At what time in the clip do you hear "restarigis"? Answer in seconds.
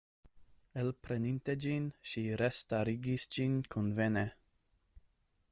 2.43-3.27